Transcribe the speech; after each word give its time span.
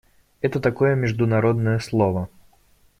Это 0.41 0.59
такое 0.59 0.95
международное 0.95 1.77
слово. 1.77 2.27